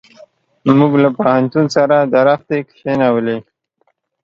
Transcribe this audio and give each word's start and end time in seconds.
موږ 0.79 0.91
له 1.03 1.09
پوهنتون 1.17 1.65
سره 1.75 1.97
درختي 2.15 2.59
کښېنولې. 2.69 3.37